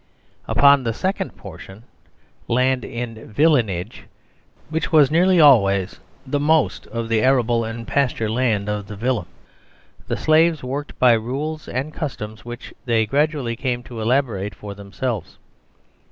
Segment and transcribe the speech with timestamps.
[0.47, 1.83] Upon the second portion,"
[2.59, 4.05] Land in Villenage,"
[4.71, 9.27] which was nearly always the most of the arable and pasture land of the Villa,
[10.07, 15.37] the Slaves worked by rules and customs which they gradually came to elaborate for themselves.